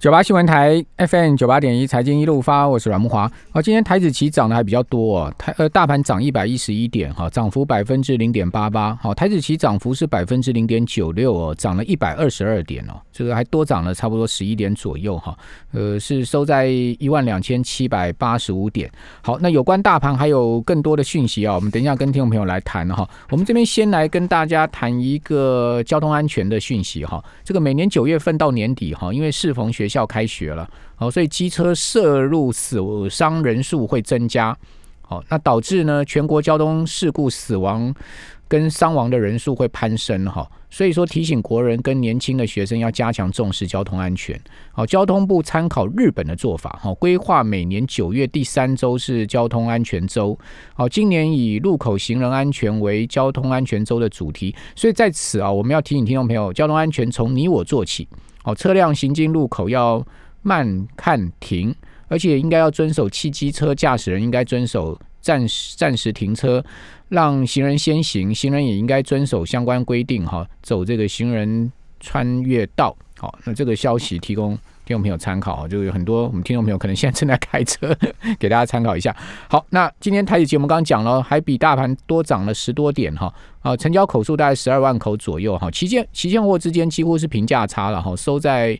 [0.00, 3.30] 九八新闻台 FM 九八点一财经一路发，我是阮木华。
[3.50, 8.96] 好，今天台子期涨的还比较多哦，台呃大盘涨一百一十一点哈，涨幅百分之零点八八。
[8.96, 15.36] 好，台子期涨幅是百分之零点九六哦，涨了一百二十二点哦，这个还多涨了差不多十一点左右哈。
[15.72, 18.90] 呃，是收在一万两千七百八十五点。
[19.20, 23.06] 好，那有关大盘还有更多的讯息啊，我们等一下跟听众朋友来谈哈。
[23.28, 27.22] 我们这边先来跟大家谈一个交通安全的讯息哈。
[27.44, 32.78] 这个每年九月份到年底哈，因为适逢学校开学了，好，所以机车涉入死
[33.10, 34.56] 伤人数会增加，
[35.02, 37.92] 好，那导致呢全国交通事故死亡
[38.46, 40.24] 跟伤亡的人数会攀升。
[40.26, 44.40] 哈，所以说提醒国人跟年轻的学生要加强重视交通安全。
[44.72, 50.38] 好，交通部参考日本的做法，好，规划每年九月第三周是交通安全周，
[50.74, 58.08] 好，今年以路口行人安全为交通安全周的主题，所以在此啊，我们要提醒听众朋友，交通安全从你我做起。
[58.44, 60.04] 哦，车辆行经路口要
[60.42, 61.74] 慢看停，
[62.08, 66.64] 而且应该要遵守汽机车驾驶人应该遵守暂时暂时停车，
[67.08, 72.96] 让行人先行，行人也应该遵守相关规定，哈，走这个行人穿越道。
[73.18, 74.58] 好，那这个消息提供。
[74.90, 77.96] 听众朋友参考就有很多我们听众朋友可能现在正在开车，
[78.40, 79.16] 给大家参考一下。
[79.48, 83.32] 好，那今天台子节目刚刚讲了，还比大盘多涨了十多点哈。
[83.60, 85.70] 啊，成交口数大概十二万口左右哈。
[85.70, 88.76] 期间期现货之间几乎是平价差了哈，收在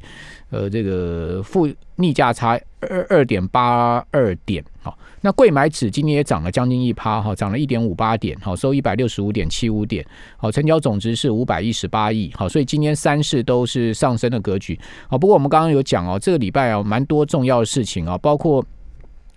[0.51, 4.99] 呃这个负逆价差二二点八二点好。
[5.23, 10.05] 那贵买指今天也涨了将近一趴哈，涨了一点五八点，好收一百六十五点七五点，
[10.37, 18.65] 好成交总值是五百一十八亿，好，所以今天三市都是上升的格局，好，不过我们刚刚有讲哦，这个礼拜啊蛮多重要的事情啊，包括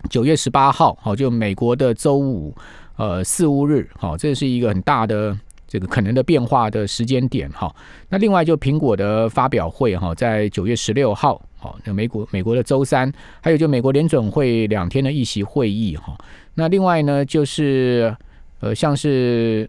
[0.08, 2.54] 九月十八号，好就美国的周五，
[2.96, 5.38] 呃四五日，好，这是一个很大的。
[5.74, 7.74] 这个可能的变化的时间点哈，
[8.08, 16.16] 那另外就苹果的发表会哈，在九月十六号，好，那美国美国的周三，还有就美国联准会两天的议席会议哈，
[16.54, 18.16] 那另外呢就是
[18.60, 19.68] 呃像是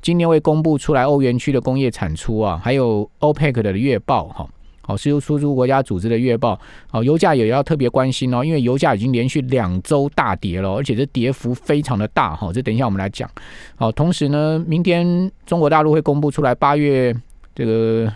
[0.00, 4.48] 今年会公布出来欧元区的工业产出啊，还有欧佩克的月报哈。
[4.90, 6.58] 哦，石油输出国家组织的月报，
[6.90, 12.52] 哦，油价也要特别关心哦，因为油价已经连续两周大跌了，而且这跌幅非常的大哈。
[12.52, 13.30] 这等一下我们来讲。
[13.76, 17.14] 好，同时呢，明天中国大陆会公布出来八月
[17.54, 18.12] 这个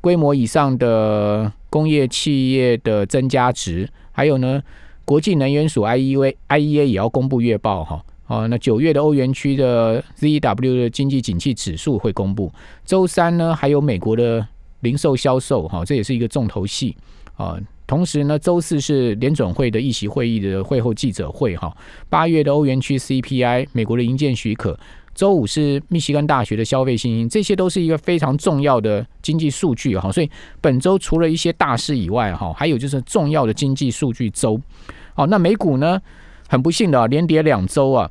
[0.00, 4.60] 规模以上的工业企业的增加值，还有呢，
[5.04, 8.04] 国际能源署 IEA IEA 也要公布月报哈。
[8.26, 12.50] 哦，那九月的欧元区的 ZEW 的经济景气指数会公布。
[12.84, 14.46] 周三呢，还有美国的。
[14.84, 16.96] 零售销售哈，这也是一个重头戏
[17.36, 17.58] 啊。
[17.86, 21.76] 同时呢，周四是联准会的议席会议的会后记者会哈。
[22.08, 24.78] 八月的欧元区 CPI，美国的营建许可。
[25.14, 30.10] 周五是密西根大学的消费信心，这些都是一个非常重要的经济数据哈。
[30.10, 30.28] 所以
[30.60, 34.60] 本周除了一些大事以外哈，还有就是重要的经济数据周。
[35.14, 36.00] 好，那美股呢，
[36.48, 38.10] 很不幸的连跌两周啊。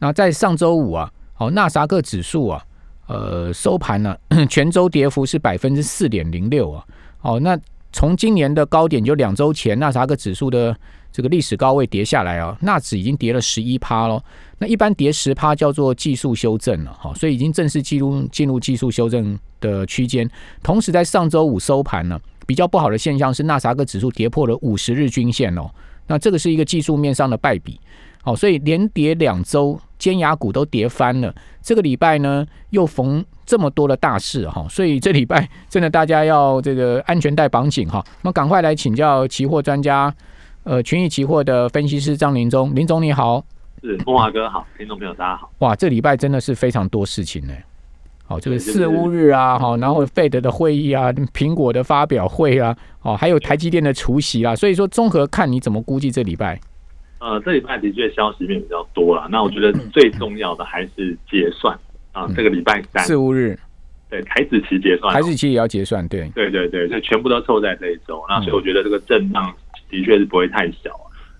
[0.00, 2.64] 那在上周五啊，好，纳萨克指数啊。
[3.06, 4.16] 呃，收盘呢，
[4.48, 6.84] 全周跌幅是百分之四点零六啊。
[7.22, 7.58] 哦，那
[7.92, 10.76] 从今年的高点就两周前，纳啥个指数的
[11.12, 14.22] 这个历史高位跌下来啊，纳指已经跌了十一趴喽。
[14.58, 20.28] 那一般跌十趴叫做技术修正了，哈，所以已经正式进入进入技术修正的区间。
[20.62, 25.70] 同时在上周五收盘呢，比较不好的现象是纳啥个指数跌破了五十日均线哦。
[26.06, 27.80] 那这个是一个技术面上的败笔。
[28.22, 31.34] 好，所以连跌两周，尖牙股都跌翻了。
[31.62, 38.04] 这个礼拜呢，又逢这么多的大事哈，所以这礼拜真的大家要这个安全带绑紧哈。
[38.20, 40.14] 那么赶快来请教期货专家，
[40.64, 43.42] 呃，群益期货的分析师张林忠，林总你好，
[43.82, 45.50] 是风华哥好，听众朋友大家好。
[45.60, 47.54] 哇，这礼拜真的是非常多事情呢。
[48.26, 56.60] 好，这个四乌日啊，好，然后费德的会议啊，苹果的发表会啊，哦，还有台积电的除夕啊，所以说综合看你怎么估计这礼拜。
[57.24, 59.26] 呃，这礼拜的确消息面比较多了。
[59.30, 61.74] 那我觉得最重要的还是结算
[62.12, 63.58] 啊，这个礼拜三四五日，
[64.10, 68.22] 对台子期结算，台子期也要结算，对对对对，就全部都凑在这一周。
[68.28, 69.50] 那所以我觉得这个震荡
[69.88, 70.90] 的确是不会太小。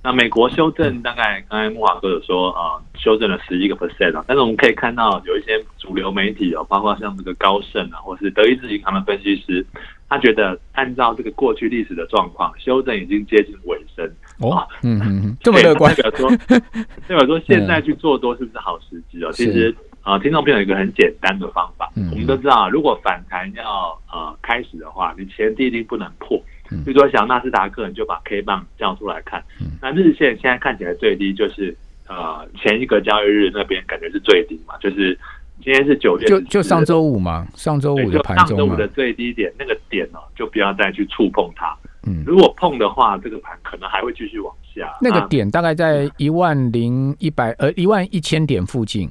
[0.02, 9.66] 那美国修正大概刚才木华哥有说啊，修正了十一个 percent 啊，但是我们可以看到有一些主流媒体哦，包括像这个高盛啊，或是德意志银行的分析师。
[10.06, 14.08] 他觉得按照这个过去历史的状况，修正已经接近尾声
[14.38, 16.30] 哦，嗯嗯，这么乐观， 代表说
[17.08, 19.30] 代表说现在去做多是不是好时机哦？
[19.32, 26.36] 其实啊，听众朋友有一个很简单的方法，我们都知道，如果反弹要呃开始的话，你前低一定不能破。
[26.84, 29.42] 比如说像纳斯达克，你就把 K 棒叫出来看，
[29.80, 31.76] 那日线现在看起来最低就是
[32.08, 35.18] 呃前一个交易日那边感觉是最低嘛，就是。
[35.62, 41.74] 今天是九月，就就上周五嘛，上周五的盘中上周五的最低点那个点哦，就不要再去触碰它。
[42.06, 44.92] 嗯，如果碰的话，这个盘可能还会继续往下。
[45.00, 49.10] 那个点大概在一万零一百呃一万一千点附近，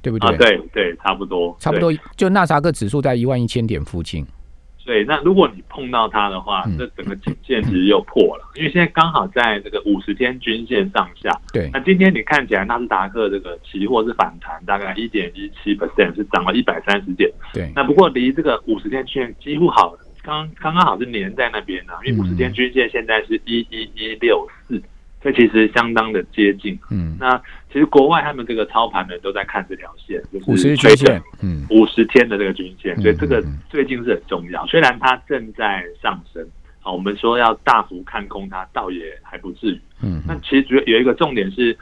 [0.00, 0.36] 对不对？
[0.36, 1.92] 对对，差不多，差不多。
[2.16, 4.26] 就纳萨克指数在一万一千点附近。
[4.86, 11.30] 对，那如果你碰到它的话，这整个颈线其实又破了，因为现在刚好在这个五十天均线上下。
[11.52, 17.30] 对，那今天你看起来纳斯达克这个期货是反弹，大概一点一七 percent，是涨了一百三十点。
[17.52, 19.94] 对，那不过离这个五十天均线几乎好。
[20.22, 24.80] 刚刚刚好是连在那边呢，因为五十天均线现在是一一一六四，
[25.22, 26.78] 这其实相当的接近。
[26.90, 27.36] 嗯，那
[27.72, 34.66] 其实国外他们这个操盘的都在看这条线，就是五十均线，嗯，五十天的这个均线，所以这个最近是很重要。
[34.66, 36.46] 虽然它正在上升，
[36.80, 39.80] 好，我们说要大幅看空它，倒也还不至于。
[40.02, 41.76] 嗯，那其实主要有一个重点是，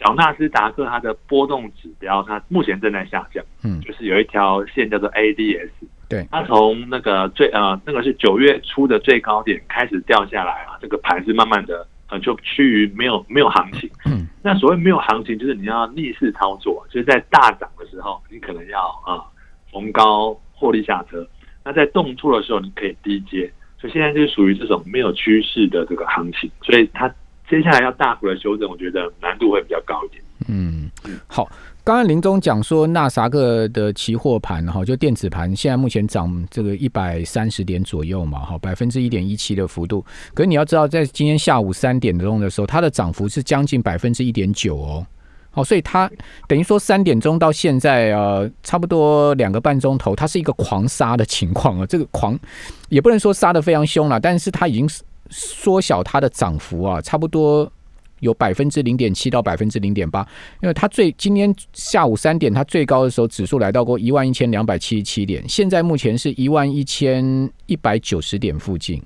[0.00, 3.44] 小纳斯达克它的波动指标，它目前正在下降。
[3.64, 5.70] 嗯，就是有一条线叫做 ADS。
[6.08, 13.90] 对，它从那个最呃，那个是九月初的最高点开始掉下来啊，这个盘是慢慢的呃，就趋于没有没有行情。
[14.06, 19.20] 嗯，那所谓没有行情，就是你要逆势操作，就是在大涨的时候，你可能要啊
[19.70, 21.18] 逢高获利下车；
[21.62, 23.50] 那在动作的时候，你可以低接。
[23.80, 27.14] 所以现在就是属于这种没有趋势的这个行情，所以它
[27.48, 30.22] 接下来要大幅的修正，我觉得难度会比较高一点。
[30.48, 30.90] 嗯，
[31.26, 31.48] 好。
[31.84, 40.04] 刚刚林总讲说，纳萨克的期货盘哈，就电子盘，现在目前涨这个一百三十点左右嘛，哈，百分之一点一七的幅度。
[40.34, 45.06] 可是你要知道，在今天下午三点钟的时候，它的涨幅是将近百分之一点九哦，
[45.50, 46.10] 好，所以它
[46.46, 51.86] 等于说三点钟到现在呃，差不多两个半钟头，它是一个狂杀的情况啊。
[51.86, 52.38] 这个狂
[52.90, 57.70] 也不能说杀的非常凶了，但是它已经是缩小它的涨幅啊，差不多。
[58.20, 60.26] 有百分之零点七到百分之零点八，
[60.60, 69.00] 因为它最今天下午三点，它最高的时候指数来到过一万一千两百七十七点，现在目前是一万一千一百九十点附近。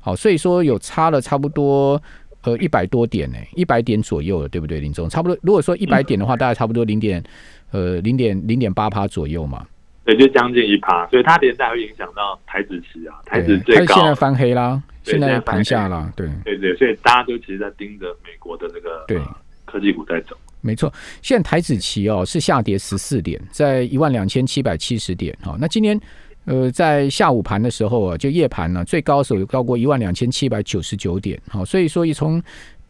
[0.00, 1.98] 好，所以说有差了差不多
[2.42, 5.08] 呃一百多点呢，一百点左右了，对不对，林总？
[5.08, 7.24] 差不多，如果说一百点的话，大概差不多零点
[7.70, 9.66] 呃零点零点八趴左右嘛。
[10.04, 14.82] 对，就将近一趴，所以它连带会影响到台子期啊，台子最高现在翻黑啦。
[15.04, 19.20] 现在盘下了，对对对，所以大家都其实在盯着美国的这个对
[19.64, 20.36] 科技股在走。
[20.60, 25.36] 没错，现在台子期哦是下跌十四点，在一万两千七百七十点。
[25.42, 26.00] 哈，那今天
[26.44, 31.40] 呃在下午盘的时候啊，就夜盘呢最高时候有高过一万两千七百九十九点。
[31.48, 32.40] 好，所以说一从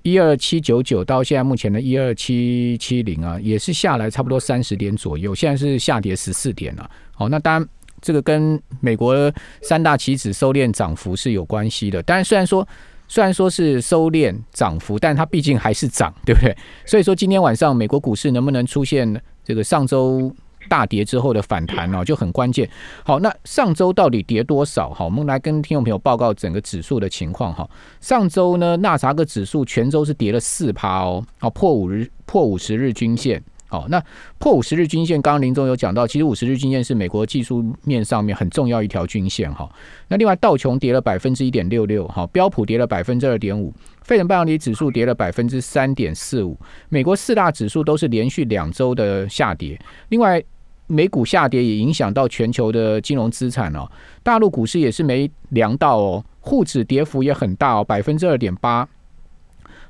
[0.03, 5.35] 一二七九九到现在目前的一二七七零啊，也是下来差不多三十点左右。
[5.35, 6.91] 现在是下跌十四点了。
[7.12, 7.69] 好，那当然。
[8.02, 9.32] 这个跟美国
[9.62, 12.66] 三大棋子收敛涨幅是有关系的，但是虽然说
[13.08, 16.54] 虽然说是收敛涨幅，但它毕竟还是涨，对不对？
[16.84, 20.34] 所以说今天晚上美国股市能不能出现这个上周
[20.69, 22.69] 大跌之后的反弹呢，就很关键。
[23.04, 24.90] 好，那上周到底跌多少？
[24.94, 27.69] 好，我们来跟听众朋友报告整个指数的情况哈。
[28.00, 33.43] 上周呢，纳查克指数全周是跌了四趴哦，好破五日破五十日均线。
[33.72, 33.98] 好，那
[34.36, 39.66] 破五十日均线，刚刚林总有讲到，其实五十日均线是美国技术面上面很重要一条均线哈。
[40.08, 43.72] 那另外道琼跌了百分之一点六六，哈，标普跌了百分之二点五，
[44.02, 46.54] 费城半导体指数跌了百分之三点四五，
[46.90, 49.80] 美国四大指数都是连续两周的下跌。
[50.10, 50.44] 另外，
[50.86, 53.90] 美股下跌也影响到全球的金融资产哦，
[54.22, 58.86] 大陆股市也是没凉到哦，沪指跌幅也很大哦，百分之二点八。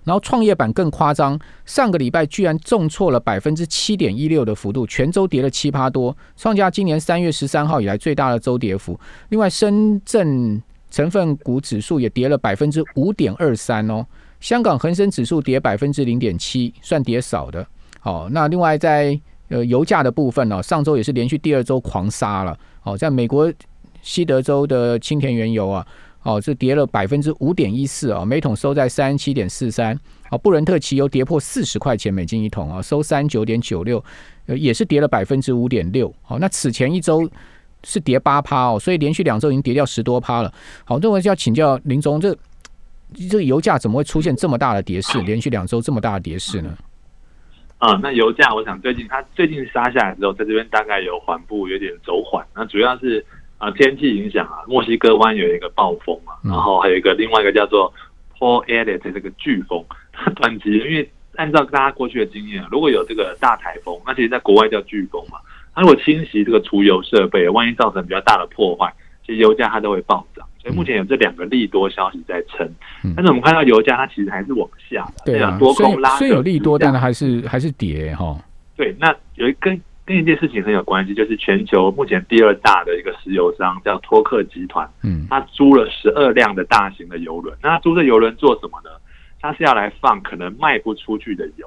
[0.04, 8.98] 然后创业板更夸张，上个礼拜居然重挫了百分之七点一六的幅度，全周跌了七趴多，创下今年三月十三号以来最大的周跌幅。
[9.28, 14.04] 另外，深圳成分股指数也跌了百分之五点二三哦，
[14.40, 17.66] 香港恒生指数跌百分之零点七，算跌少的。
[18.00, 19.18] 好，那另外在
[19.48, 22.58] 呃油价的部分呢，上周也是连续第二周狂杀了。
[22.80, 23.52] 好，在美国
[24.02, 25.86] 西德州的青田原油啊。
[26.22, 29.98] 哦，这跌了百分之五点一四啊，每桶收在三十七点四三。
[30.30, 34.02] 哦，布伦特汽油跌破四十块钱美金一桶啊，收三九点九六，
[34.46, 36.14] 呃，也是跌了百分之五点六。
[36.22, 37.28] 好，那此前一周
[37.82, 40.54] 是跌八趴哦，所以连续两周已经跌掉十多趴了。
[40.84, 42.36] 好，这我就要请教林总，这
[43.28, 45.20] 这油价怎么会出现这么大的跌势？
[45.22, 46.72] 连续两周这么大的跌势呢？
[47.78, 52.46] 啊，那油价，我想最近它最近杀下来之后，在这边大概有缓步，有点走缓。
[52.54, 53.24] 那主要是。
[53.62, 57.94] 啊，天气影响啊，墨西哥湾有一个暴风啊，然后还有一个另外一个叫做
[58.36, 65.38] Paul Elliott 这个飓风，它 短期，因为按照大家过去的经验，如果有这个大台风，那其实在国外叫飓风嘛，
[65.76, 68.92] 它如果侵袭这个除油设备，万一造成比较大的破坏，
[69.24, 70.44] 其实油价它都会暴涨。
[70.60, 72.68] 所以目前有这两个利多消息在撑，
[73.16, 78.36] 但是我们看到油价它其实还是往下的，对啊，多空拉，虽有利多，但是还是还是跌哈。
[78.76, 87.56] 对，那有一根跟一件事情很有关系，就是全球目前第二大的一个石油商叫托克集团，嗯，他租了十二辆的大型的油轮。
[87.62, 88.90] 那租这油轮做什么呢？
[89.40, 91.66] 他是要来放可能卖不出去的油。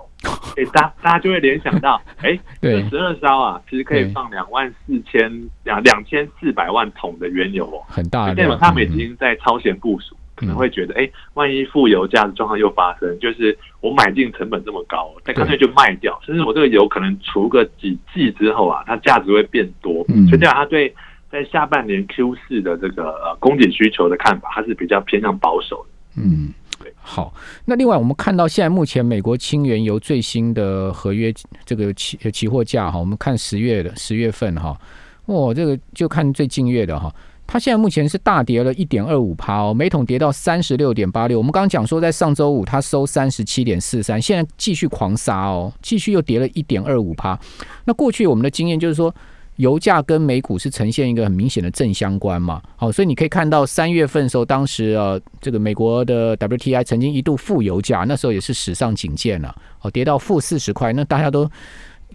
[0.57, 5.29] 哎，大大家就会联想到，哎， 这十二艘啊，其实可以放两万四千
[5.63, 8.33] 两两千四百万桶的原油哦，很大。
[8.33, 10.15] 代表他们已经在超前部署。
[10.35, 20.03] 可能会觉得，哎，万一负油价的状况又发生，就是我买进成本这么高，那干脆就卖掉，甚至我这个油可能除个几季之后啊，它价值会变多。
[20.29, 20.93] 所以这样，他对
[21.31, 26.21] 在下半年 Q 四的这个呃供给需求的看法，它是比较偏向保守的。
[26.21, 26.93] 嗯，对。
[27.01, 27.33] 好，
[27.65, 31.33] 那另外我们看到现在目前美国轻原油最新的合约
[31.65, 34.77] 这个期期货价哈，我们看十月的十月份哈，
[35.25, 37.13] 哦，这个就看最近月的哈。
[37.47, 41.37] 它现在目前是大跌了一点二五趴哦，每桶跌到三十六点八六。
[41.37, 47.39] 我们刚刚讲说，在上周五它收三十七点四三，现在继续狂杀哦，继续又跌了一点二五趴。
[47.85, 49.13] 那过去我们的经验就是说，
[49.57, 52.61] 油价跟美股是呈现一个很明显的正相关嘛。
[52.75, 61.49] 好，所以你可以看到三月份的时候，当时呃，这个美国的 WTI 曾经一度负油价，那时候也是史上警戒了，哦，跌到负四十块，那大家都。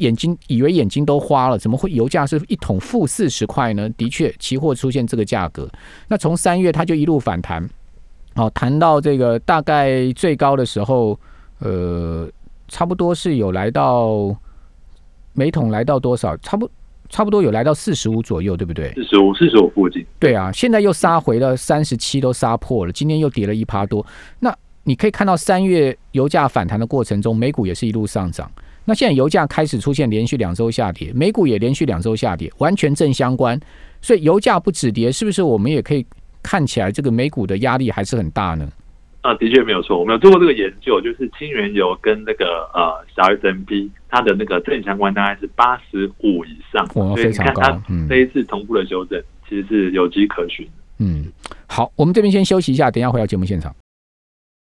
[0.01, 3.89] 眼睛以为眼睛都花了，怎么会油价是一桶负四十块呢？
[3.91, 5.69] 的确，期货出现这个价格。
[6.09, 7.69] 那从三月它就一路反弹，
[8.35, 11.19] 哦，谈到这个大概最高的时候，
[11.61, 12.29] 呃，
[12.69, 14.35] 差不多是有来到
[15.35, 16.37] 每桶来到多少？
[16.39, 16.69] 差不
[17.09, 18.93] 差不多有来到四十五左右，对不对？
[18.95, 20.05] 四十五，四十五附近。
[20.19, 22.93] 对啊，现在又杀回了三十七，都杀破了。
[22.93, 24.05] 今天又跌了一趴多。
[24.39, 28.51] 那你可以看到三月油价反弹的过程中，美股也是一路上涨。
[28.91, 33.57] 那现在油价开始出现连续两周下跌，美股也连续两周下跌，完全正相关。
[34.03, 36.05] 所以油价不止跌，是不是我们也可以
[36.43, 38.69] 看起来这个美股的压力还是很大呢？
[39.21, 47.81] 啊，的确没有错，我们有做过这个研究，就是清原油跟那个呃小 S M P 它的那个正相关大概是八十五以上，哇，非常高。
[47.89, 50.67] 嗯，这一次同步的修正其实是有迹可循。
[50.99, 51.27] 嗯，
[51.69, 53.73] 好，我们这边先休息一下，等下回到节目现场。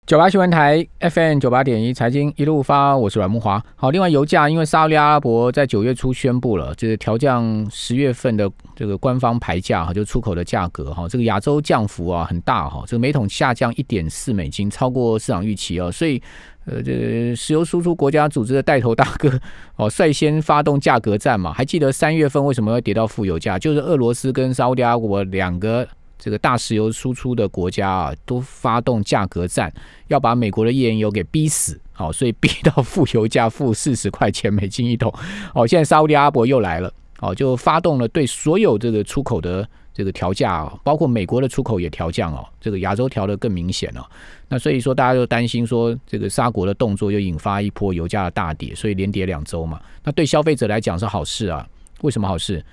[0.06, 3.60] 九八新闻台 FM 九八点一财经一路发，我是阮木华。
[3.74, 16.22] 好，另外油价因为沙特阿拉伯在九月初宣布了，就是调降十月份的这个官方牌价哈，就出口的价格哈，这个亚洲降幅啊很大哈，这个每桶下降一点四美金，超过市场预期哦，所以
[16.66, 19.28] 呃，这石油输出国家组织的带头大哥
[19.74, 21.52] 哦，率先发动价格战嘛。
[21.52, 23.58] 还记得三月份为什么要跌到负油价？
[23.58, 25.84] 就是俄罗斯跟沙特阿拉伯两个。
[26.18, 29.72] 这个大石油输出的国家啊，都发动价格战，
[30.08, 35.12] 要把美国的页岩油给逼死，好，所以逼到负油价 负四十块钱美金一桶。
[35.54, 44.04] 哦，现在沙特阿伯又来了，哦，就发动了对所有这个出口的这个调价，包括美国的出口也调降哦，这个亚洲调的更明显哦。
[44.48, 49.80] 那所以说，大家就担心说，这个沙国的动作又引发一波油价的大跌，所以连跌两周嘛。
[50.04, 51.66] 那对消费者来讲是好事啊？
[52.02, 52.64] 为什么好事？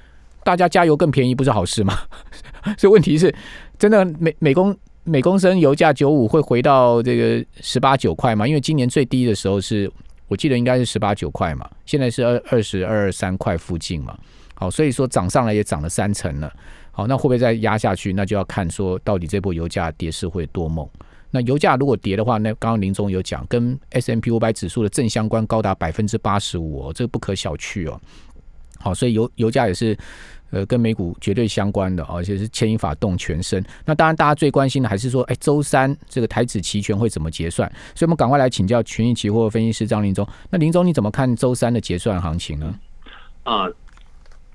[0.44, 1.98] 大家加油更便宜不是好事吗？
[2.78, 3.34] 所以问题是，
[3.78, 8.48] 真的每每公每公升油价九五会回到这个十八九块吗？
[8.48, 9.92] 因为今年最低的时候是
[10.28, 14.18] 我记得应该是十八九块嘛，现在是二二十二三块附近嘛。
[14.56, 16.52] 好，所以说涨上来也涨了三成了。
[16.92, 18.14] 好，那会不会再压下去？
[18.14, 20.88] 那就要看说到底这波油价跌势会多猛。
[21.32, 28.00] 那油价如果跌的话，那刚刚林总有讲，跟 S M P 五百指数的正相关高达百分之八十五哦，这个不可小觑哦。
[28.84, 29.98] 好，所以油油价也是。
[30.56, 33.60] 呃，跟美股绝对相关的，而且是牵一发动全身。
[33.86, 37.68] 那当然，大家最关心的还是说，哎，周三这个台指期权会怎么结算？
[37.96, 40.24] 所以我们赶快来请教权益期货分析师张林忠。
[40.52, 42.72] 那林总，你怎么看周三的结算行情呢？
[43.46, 43.68] 啊，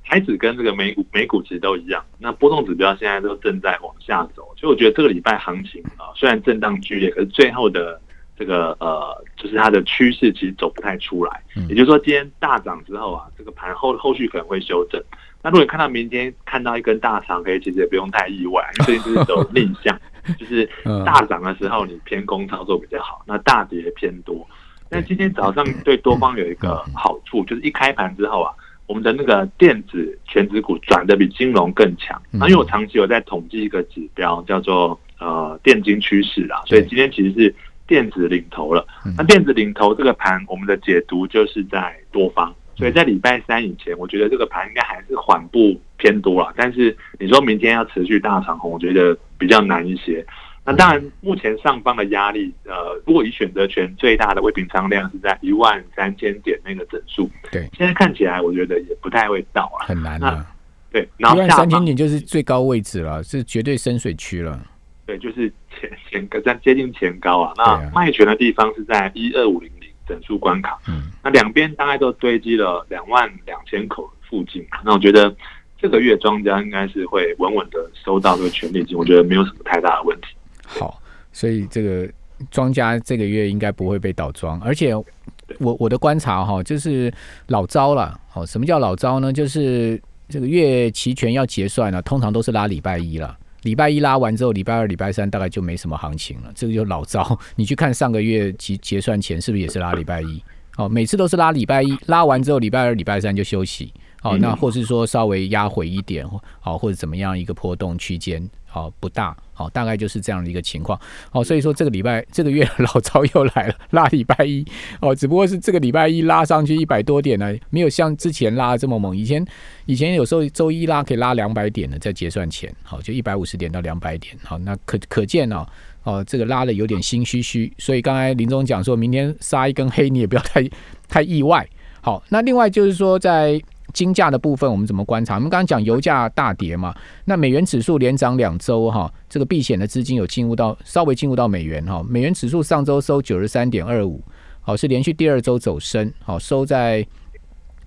[0.05, 8.01] 台指跟这个美股美股其实都一样，那波动指标现在都正在往下走，所以我觉得这个礼拜行情啊，虽然震荡剧烈，可是最后的
[8.39, 11.43] 这个呃，就是它的趋势其实走不太出来。
[11.69, 15.03] 也就是说，今天大涨之后啊，这个盘后后续可能会修正。
[15.43, 20.01] 那如果看到明天看到一根大长黑，其实也不用太意外，因为最近是走逆向，
[20.39, 20.69] 就是
[21.05, 24.47] 大涨的时候你偏空操作比较好，那大跌偏多。
[24.91, 28.53] 那今天早上对多方有一个好处，就是一开盘之后啊，
[28.87, 32.21] 我们的那个电子全指股转的比金融更强。
[32.33, 37.55] 那因为我长期有在统计一个指标，叫做呃电金趋势啊，所以今天其实是
[37.89, 38.87] 电子领头了。
[39.17, 42.55] 那电子领头这个盘，我们的解读就是在多方。
[42.77, 46.55] 所以在礼拜三以前，我觉得这个盘应该还是缓步偏多了。
[46.57, 50.25] 但是你说明天要持续大长红，我觉得比较难一些。
[50.65, 60.47] 那当然，目前上方的压力，呃，如果以选择权最大的未平仓量是在一万三千点那个整数，对，现在看起来我觉得也不太会到啊，很难啊。
[60.93, 64.61] 对，然后一万三千点就是最高位置了，是绝对深水区了。
[65.09, 67.53] 对，就是前前高在接近前高啊。
[67.57, 69.89] 那卖权的地方是在一二五零零。
[70.09, 74.67] 整数关卡，嗯，那两边大概都堆积了两万两千口，附近。
[74.83, 75.37] 那我觉得
[75.79, 80.29] 这个月庄家应该是会稳稳的收到这个权利金，我觉得没有什么太大的问题。
[80.65, 80.99] 好，
[81.31, 82.09] 所以这个
[82.51, 87.13] 庄家这个月应该不会被倒庄，而且我我的观察哈，就是
[87.49, 88.19] 老招了。
[88.31, 89.31] 好，什么叫老招呢？
[89.31, 90.01] 就是
[90.31, 93.37] 这个月期权要结算呢，通常都是拉礼拜一了。
[93.69, 96.51] 礼拜一拉完之后，礼拜二、礼拜三大概就没什么行情了。
[96.55, 100.43] 这个就老招，你去看上个月结结算前是不是也是拉礼拜一？
[100.79, 103.93] 哦，每次都是拉礼拜一，拉完之后礼拜二、礼拜三就休息。
[104.29, 106.27] 哦，那或是说稍微压回一点，
[106.61, 110.99] 好或者怎么样一个波动区间，好不大，好大概就是这样的一个情况。
[111.31, 114.65] 好，所以说这个礼拜这个月老招又来了，拉礼拜一，
[115.01, 119.17] 哦，只不过是这个礼拜一拉上去一百多点呢，没有像之前拉这么猛。
[119.17, 119.45] 以前
[119.87, 125.67] 以前有时候周一拉可以拉两百点的，在结算前，好就一百五十点到两百点，好那可可见哦，
[126.05, 127.73] 哦这个拉的有点心虚虚。
[127.79, 130.69] 所以刚才林总讲说明天杀一根黑，你也不要太
[131.09, 131.67] 太意外。
[132.01, 133.61] 好，那另外就是说在。
[133.93, 135.37] 金价的部分我们怎么观察？
[135.37, 144.23] 我们刚刚讲油价大跌嘛，那美元指数连涨两周哈，这个避险的资金有进入到稍微进入到美元哈，美元指数上周收九十三点二五，
[144.61, 147.07] 好是连续第二周走升，好收在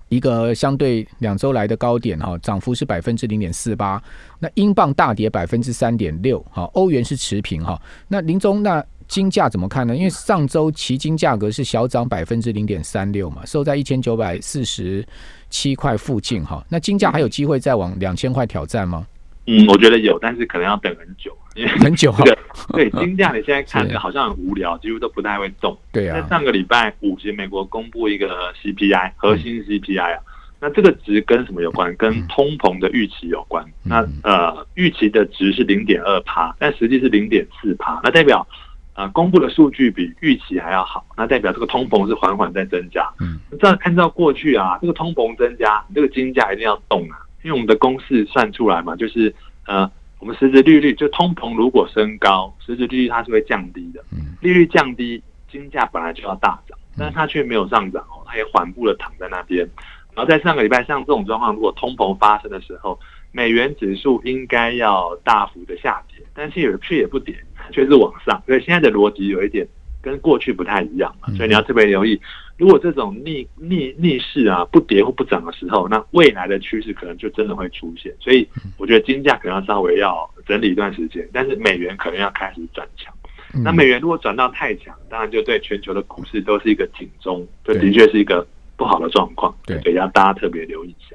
[0.08, 4.02] 一个相对两周来的高点哈，涨幅是百分之零点四八。
[4.38, 7.80] 那英镑大跌百分之三点六，好，欧元是持平哈。
[8.08, 8.84] 那林中那。
[9.08, 9.94] 金价怎么看呢？
[9.94, 15.06] 因为上周期金价格是小涨百分之零点三六嘛，收在一千九百四十
[15.52, 16.64] 七块附近哈。
[16.70, 19.06] 那金价还有机会再往两千块挑战吗？
[19.46, 22.14] 嗯，我觉得有，但是可能要等很久，因为很久。
[22.72, 25.76] 对金价，你现在看好像很无聊，几乎都不太会动。
[25.92, 26.20] 对啊。
[26.20, 30.20] 在上个礼拜五，其实美国公布一个 CPI 核心 CPI 啊，
[30.60, 31.94] 那这个值跟什么有关？
[31.96, 33.64] 跟通膨的预期有关。
[33.82, 38.46] 那呃，预期的值是零点二帕，但实际是零点四帕，那代表。
[38.94, 43.08] 啊，公布的数据比预期还要好，那代表这个通膨是缓缓在增加。
[43.20, 49.34] 嗯，这样按照过去啊，这个通膨增加，这个金价一定要动啊，因为我们的公式算出来嘛，就是
[49.66, 54.04] 呃，我们实质利率就通膨如果升高，实质利率它是会降低的。
[54.12, 59.66] 嗯，利率降低，金价本来就要大涨，但是它却没有上涨哦，它也缓步的躺在那边。
[60.14, 63.00] 然后在上个礼拜，像这种状况，如果通膨发生的时候，
[63.32, 67.34] 美元指数应该要大幅的下跌，但是有却也不跌。
[67.70, 69.66] 却是往上，所以现在的逻辑有一点
[70.00, 72.20] 跟过去不太一样嘛，所以你要特别留意，
[72.56, 78.12] 如果这种逆逆逆势啊不跌或不涨的时候，那未来的趋势可能就真的会出现。
[78.18, 78.48] 所以
[78.78, 83.14] 我觉得金价可能要稍微要整理一段时间，但是美元可能要开始转强。
[83.62, 88.46] 那美元如果转到太强，当然就对全球的股市都是一个警钟，这的确是一个
[88.76, 91.14] 不好的状况，对，所以要大家特别留意一下。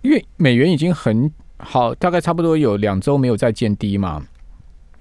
[0.00, 4.22] 因为美元已经很好，大概差不多有两周没有再见低嘛。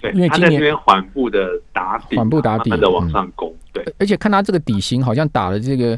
[0.03, 3.55] 对，因为今年缓步的打底，缓步打底的往上攻。
[3.71, 5.97] 对，而且看他这个底型，好像打的这个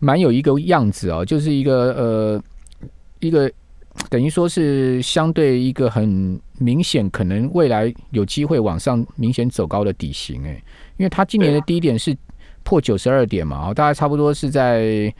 [0.00, 2.42] 蛮有一个样子哦，就是一个呃
[3.20, 3.50] 一个
[4.10, 10.62] 等于说是相对一个很明显，可能未来有机会往上明显走高的底型哎，
[10.98, 12.14] 因为他今年的低点是
[12.62, 15.10] 破九十二点嘛，哦，大概差不多是在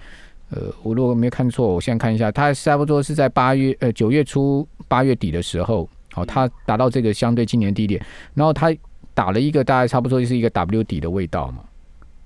[0.50, 5.88] 呃，我如果没看错，我现在看一下，它差不多是在八月呃九月初八月底的时候。
[6.12, 8.74] 好，它达到这个相对今年低点，然后它
[9.14, 11.64] 打了一个大概差不多就是一个 W 底的味道嘛。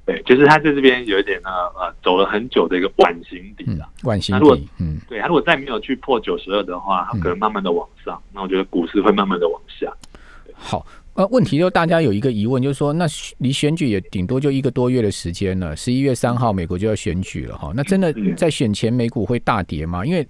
[0.04, 3.88] 对，就是它在这边有一点呢，呃，走了很久的一个碗形底了。
[4.02, 9.92] 碗形底，嗯，对，它如果再没有去破九十二的话，它可能慢慢的往上，那我觉得股市会慢慢的往下。
[10.54, 13.06] 好，呃，问题就大家有一个疑问，就是说，那
[13.38, 20.04] 离选举也顶多就一个多月的时间了，十一月三号美国就要选举了哈，那真的在选前美股会大跌吗？
[20.04, 20.26] 因为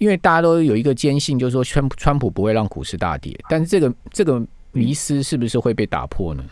[0.00, 6.42] 因为大家都有一个坚信，就是说川川普不会让股市大跌，但是这个这个迷思是不是会被打破呢？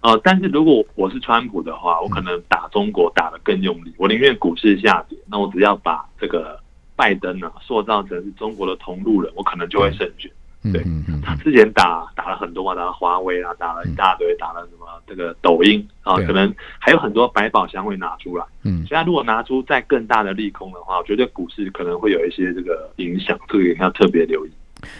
[0.00, 6.56] 呃，但是如果我是川普的话，我可能打中国打的更用力，我宁愿股市下跌，那我只要把这个
[6.94, 10.30] 拜登呢塑造成是中国的同路人，我可能就会胜券。
[10.72, 10.82] 对，
[11.22, 18.44] 他之前打打了很多嘛，打了华为啊，打了一大堆，打了什么这个抖音啊，可能还有很多百宝箱会拿出来。
[18.62, 24.50] 嗯，所以他如果拿出再更大的利空的话，我觉得股市可能会有一些这个影响，这个要特别留意。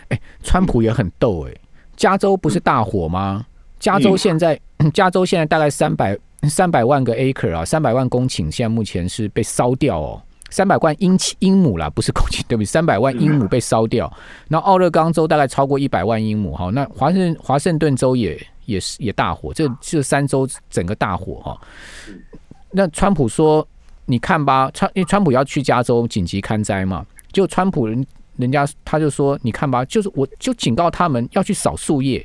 [0.09, 1.55] 哎，川普也很逗哎，
[1.97, 3.47] 加州不是大火吗？
[3.79, 4.59] 加州现在，
[4.93, 10.23] 加州现在大概三百三百万个 acre 啊，三百万公顷，现在目前是被烧掉哦。
[10.55, 12.65] 三百万英英亩啦，不是公顷，对不对？
[12.65, 14.09] 三百万英亩被烧掉，
[14.47, 21.61] 那奥勒冈州大概超过一百万英亩，哈，那华盛华盛顿州也也是也大火，这这三州整个大火哈。
[22.71, 23.67] 那川普说，
[24.07, 32.25] 你看吧，川因为川普要去加州紧急看灾嘛，就川普人人家他就说，你看吧，就是我就警告他们要去扫树叶。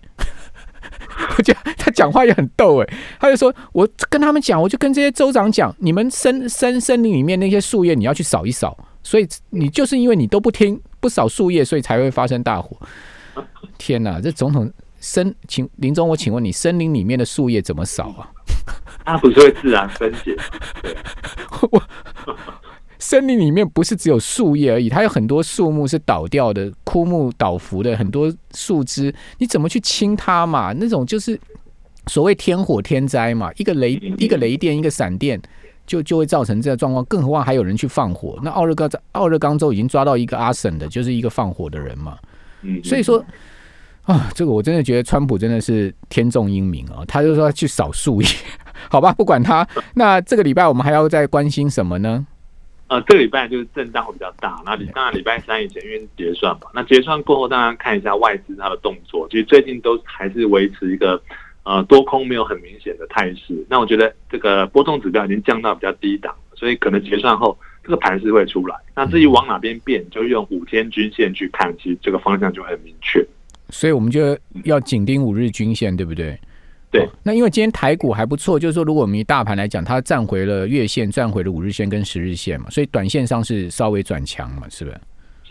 [1.37, 12.77] 我觉得他讲话也很逗哎，他就说：“我跟他们讲，我就跟这些州长讲，你们森森森林里面那些树叶，你要去扫一扫，所以你就是因为你都不听，不扫树叶，所以才会发生大火。
[13.77, 18.29] 天哪，这总统森，请林总，我请问你，森林里面的树叶怎么扫啊？
[19.05, 20.35] 它不是会自然分解？
[20.83, 20.95] 对，
[21.71, 21.81] 我
[22.99, 30.73] 森林里面不是只有树叶而已，它有很多树木是倒掉的，枯木倒伏的很多树枝，你怎么去清它嘛？
[30.73, 31.39] 那种就是
[32.07, 35.41] 所谓天火天灾嘛，一个雷一个雷电一个闪电。
[35.89, 38.37] 就就会造成这个状况，更何况还有人去放火。
[38.43, 42.15] 那奥热冈在奥热冈州已经抓到一个阿省的，就是一个放火的人嘛。
[42.61, 43.25] 嗯，所以说
[44.03, 47.03] 啊，这个我真的觉得川普真的是天纵英明啊。
[47.07, 48.27] 他就说去扫树叶，
[48.91, 49.67] 好吧，不管他。
[49.95, 52.23] 那这个礼拜我们还要再关心什么呢？
[52.89, 54.61] 呃，这个礼拜就是震荡会比较大。
[54.65, 61.21] 那当然礼拜三以前因为结算嘛，那结算过后，大家看一下外资它的动作，其实最近都还是维持一个。
[61.63, 68.75] 呃，多空没有很明显的态势，那我觉得这个波动指标已经降到比较低档，所以可能结算后这个盘势会出来。
[68.95, 73.23] 那至于往哪边变，就用五天均线去看，其实这个方向就很明确。
[73.69, 76.39] 所以我们就要紧盯五日均线，对不对？
[76.91, 77.07] 对。
[77.23, 85.01] 那因为今天台股还不错，就是说，如果我们以大盘来讲，它站回了月线，站回了五日线跟十日线嘛，所以短线上是稍微转强嘛，是不是？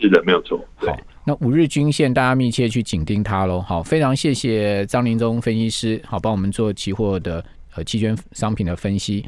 [0.01, 0.59] 是的，没有错。
[0.75, 0.97] 好。
[1.25, 3.59] 那五日均线，大家密切去紧盯它喽。
[3.61, 7.43] 好，非常谢谢张林忠分析师，好帮我们做期货的
[7.75, 9.23] 呃期权商品的分析。